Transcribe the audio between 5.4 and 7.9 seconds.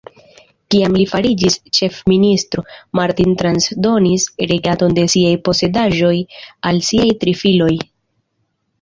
posedaĵoj al siaj tri filoj.